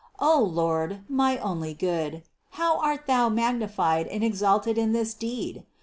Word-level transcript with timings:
O 0.19 0.39
Lord, 0.39 1.01
my 1.07 1.37
only 1.37 1.75
Good, 1.75 2.23
how 2.57 2.79
art 2.79 3.05
Thou 3.05 3.29
magnified 3.29 4.07
and 4.07 4.23
exalted 4.23 4.75
in 4.75 4.93
this 4.93 5.13
deed! 5.13 5.63